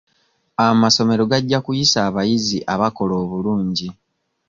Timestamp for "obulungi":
3.23-3.87